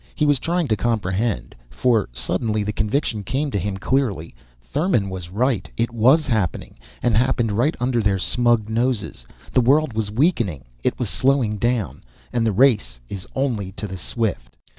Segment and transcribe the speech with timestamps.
[0.15, 1.53] He was trying to comprehend.
[1.69, 5.69] For suddenly the conviction came to him clearly; Thurmon was right.
[5.77, 9.27] It was happening, had happened, right under their smug noses.
[9.51, 10.63] The world was weakening.
[10.81, 12.03] It was slowing down,
[12.33, 14.57] and the race is only to the swift.